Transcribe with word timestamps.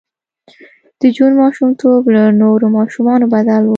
د 0.99 1.01
جون 1.15 1.31
ماشومتوب 1.41 2.01
له 2.15 2.23
نورو 2.41 2.65
ماشومانو 2.77 3.25
بدل 3.33 3.61
و 3.65 3.69